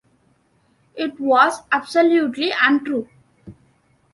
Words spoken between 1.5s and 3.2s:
absolutely untrue?